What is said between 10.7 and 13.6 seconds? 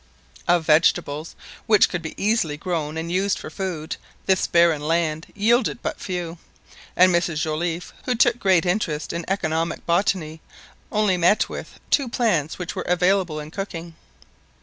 only met with .two plants which were available in